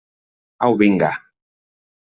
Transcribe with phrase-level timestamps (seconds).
[0.65, 1.11] Au, vinga!